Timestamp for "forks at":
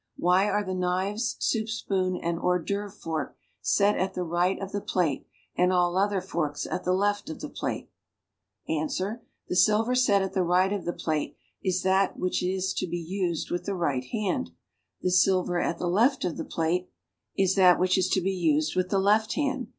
6.21-6.83